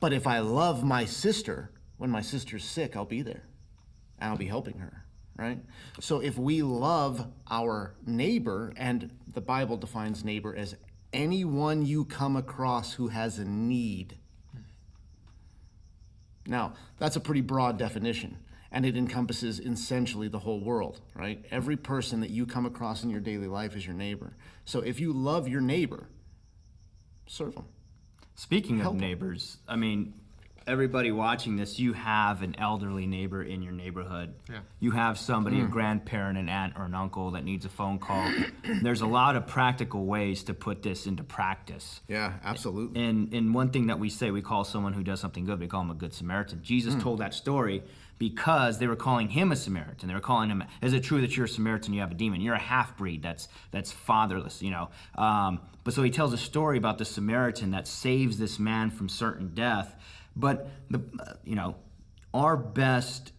[0.00, 3.44] But if i love my sister when my sister's sick i'll be there.
[4.18, 5.02] And i'll be helping her
[5.38, 5.58] right?
[6.00, 10.74] So if we love our neighbor and the bible defines neighbor as
[11.12, 14.16] anyone you come across who has a need.
[16.46, 18.38] Now, that's a pretty broad definition,
[18.72, 21.44] and it encompasses essentially the whole world, right?
[21.50, 24.36] Every person that you come across in your daily life is your neighbor.
[24.64, 26.08] So if you love your neighbor,
[27.26, 27.66] serve them.
[28.34, 29.00] Speaking of Help 'em.
[29.00, 30.12] neighbors, I mean,
[30.66, 34.34] everybody watching this, you have an elderly neighbor in your neighborhood.
[34.50, 34.58] Yeah.
[34.80, 35.66] You have somebody, Hmm.
[35.66, 38.30] a grandparent, an aunt, or an uncle that needs a phone call.
[38.82, 42.00] There's a lot of practical ways to put this into practice.
[42.08, 43.00] Yeah, absolutely.
[43.02, 45.68] And and one thing that we say, we call someone who does something good, we
[45.68, 46.62] call them a good Samaritan.
[46.62, 47.00] Jesus Hmm.
[47.00, 47.82] told that story
[48.18, 50.08] because they were calling him a Samaritan.
[50.08, 52.40] They were calling him, is it true that you're a Samaritan, you have a demon?
[52.40, 54.88] You're a half breed that's that's fatherless, you know.
[55.14, 59.08] Um, but so he tells a story about the Samaritan that saves this man from
[59.08, 59.94] certain death.
[60.34, 61.02] But the
[61.44, 61.76] you know,
[62.32, 63.32] our best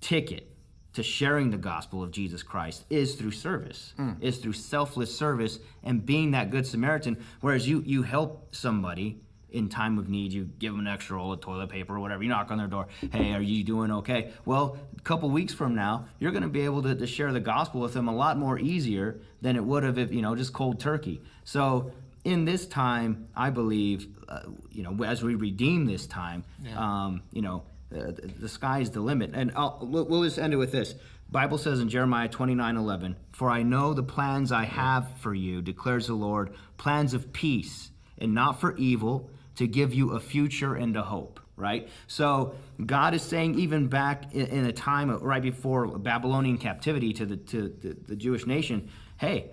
[0.00, 0.46] ticket
[0.92, 6.04] to sharing the gospel of Jesus Christ is through service, is through selfless service and
[6.04, 7.16] being that good Samaritan.
[7.40, 9.20] Whereas you you help somebody
[9.52, 12.22] in time of need, you give them an extra roll of toilet paper or whatever.
[12.22, 14.32] You knock on their door, hey, are you doing okay?
[14.44, 17.40] Well, a couple weeks from now, you're going to be able to, to share the
[17.40, 20.52] gospel with them a lot more easier than it would have if you know just
[20.52, 21.22] cold turkey.
[21.44, 21.92] So
[22.24, 26.44] in this time, I believe, uh, you know, as we redeem this time,
[26.76, 29.30] um, you know, uh, the, the sky's the limit.
[29.34, 30.94] And I'll, we'll we'll just end it with this.
[31.30, 35.62] Bible says in Jeremiah 29 11, For I know the plans I have for you,
[35.62, 39.30] declares the Lord, plans of peace and not for evil,
[39.60, 41.86] to give you a future and a hope, right?
[42.06, 42.54] So
[42.86, 47.26] God is saying, even back in, in a time of, right before Babylonian captivity to
[47.26, 48.88] the, to the, the Jewish nation,
[49.18, 49.50] hey,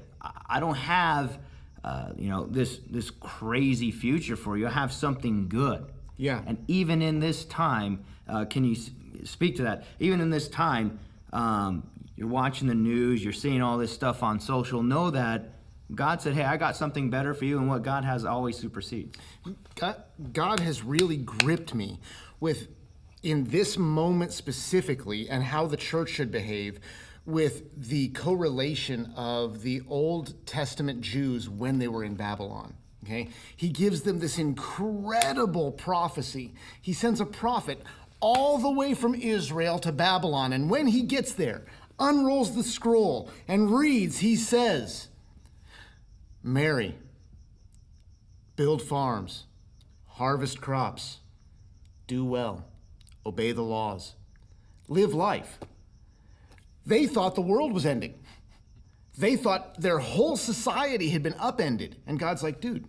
[0.50, 1.38] I- don't have.
[1.84, 4.68] Uh, you know this this crazy future for you.
[4.68, 5.86] I have something good.
[6.18, 6.42] Yeah.
[6.46, 8.90] And even in this time, uh, can you s-
[9.24, 9.86] speak to that?
[10.00, 11.00] Even in this time,
[11.32, 11.84] um,
[12.18, 14.84] you're watching the news, you're seeing all this stuff on social.
[14.84, 15.54] Know that
[15.94, 19.18] God said, "Hey, I got something better for you," and what God has always supersedes.
[19.76, 22.00] God, God has really gripped me
[22.40, 22.68] with,
[23.24, 26.80] in this moment specifically, and how the church should behave
[27.26, 32.74] with the correlation of the Old Testament Jews when they were in Babylon.
[33.04, 33.30] Okay?
[33.56, 36.54] He gives them this incredible prophecy.
[36.82, 37.82] He sends a prophet
[38.20, 41.66] all the way from Israel to Babylon, and when he gets there,
[42.00, 45.08] unrolls the scroll and reads, he says,
[46.48, 46.96] Marry,
[48.56, 49.44] build farms,
[50.06, 51.18] harvest crops,
[52.08, 52.64] do well,
[53.26, 54.16] obey the laws,
[54.88, 55.60] live life.
[56.86, 58.14] They thought the world was ending.
[59.18, 61.98] They thought their whole society had been upended.
[62.08, 62.86] And God's like, dude,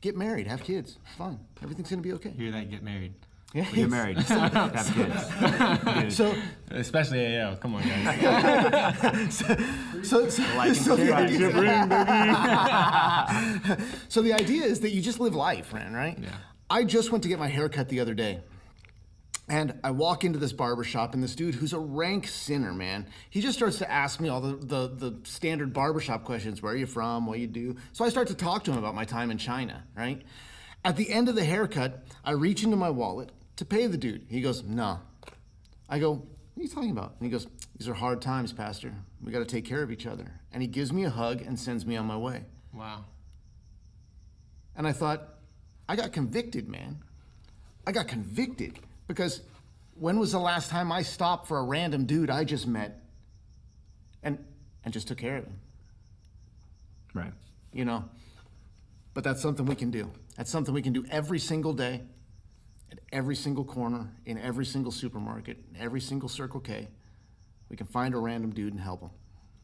[0.00, 0.96] get married, have kids.
[1.18, 1.40] Fine.
[1.64, 2.30] Everything's going to be okay.
[2.38, 2.70] Hear that?
[2.70, 3.14] Get married.
[3.54, 3.70] Yeah.
[3.72, 6.16] Get married, have kids.
[6.16, 6.34] So,
[6.70, 7.56] Especially AO.
[7.56, 9.38] Come on, guys.
[9.38, 9.56] so,
[10.02, 11.48] so, so the idea,
[14.08, 16.18] so the idea is that you just live life, man, right?
[16.18, 16.28] Yeah.
[16.68, 18.40] I just went to get my hair cut the other day.
[19.48, 23.06] And I walk into this barber shop, and this dude, who's a rank sinner, man,
[23.30, 26.76] he just starts to ask me all the, the, the standard barbershop questions where are
[26.76, 27.76] you from, what you do.
[27.92, 30.20] So I start to talk to him about my time in China, right?
[30.86, 34.24] At the end of the haircut, I reach into my wallet to pay the dude.
[34.28, 34.98] He goes, nah.
[35.88, 36.22] I go, what
[36.56, 37.16] are you talking about?
[37.18, 38.94] And he goes, these are hard times, Pastor.
[39.20, 40.30] We got to take care of each other.
[40.52, 42.44] And he gives me a hug and sends me on my way.
[42.72, 43.04] wow.
[44.76, 45.22] And I thought,
[45.88, 46.98] I got convicted, man.
[47.84, 48.78] I got convicted
[49.08, 49.40] because
[49.94, 53.02] when was the last time I stopped for a random dude I just met
[54.22, 54.38] and
[54.84, 55.58] and just took care of him?
[57.12, 57.32] Right.
[57.72, 58.04] You know,
[59.16, 60.10] But that's something we can do.
[60.36, 62.02] That's something we can do every single day,
[62.92, 66.88] at every single corner, in every single supermarket, in every single Circle K.
[67.70, 69.08] We can find a random dude and help him.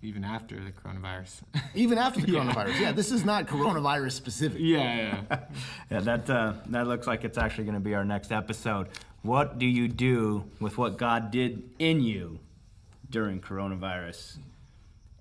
[0.00, 1.42] Even after the coronavirus.
[1.74, 2.80] Even after the coronavirus.
[2.80, 4.58] Yeah, this is not coronavirus specific.
[4.58, 5.38] yeah, yeah.
[5.90, 8.88] Yeah, that uh, that looks like it's actually going to be our next episode.
[9.20, 12.38] What do you do with what God did in you
[13.10, 14.38] during coronavirus?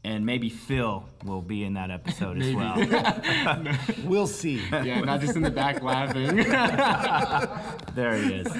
[0.04, 2.76] And maybe Phil will be in that episode as well.
[4.04, 4.62] We'll see.
[4.72, 6.38] Yeah, not just in the back laughing.
[7.96, 8.52] There he is.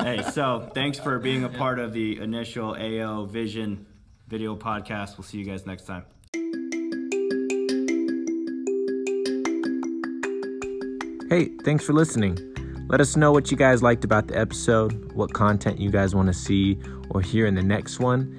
[0.00, 3.86] hey, so thanks for being a part of the initial AO Vision
[4.28, 5.18] video podcast.
[5.18, 6.04] We'll see you guys next time.
[11.28, 12.38] Hey, thanks for listening.
[12.88, 16.28] Let us know what you guys liked about the episode, what content you guys want
[16.28, 16.78] to see
[17.10, 18.38] or hear in the next one,